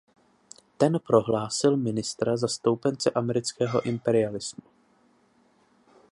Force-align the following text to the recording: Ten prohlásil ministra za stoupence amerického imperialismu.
Ten 0.77 0.99
prohlásil 1.07 1.77
ministra 1.77 2.37
za 2.37 2.47
stoupence 2.47 3.11
amerického 3.11 3.81
imperialismu. 3.85 4.63